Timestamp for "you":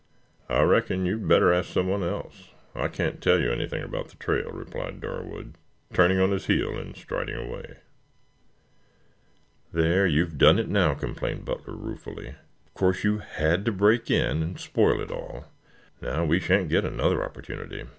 1.05-1.19, 3.39-3.51, 13.03-13.19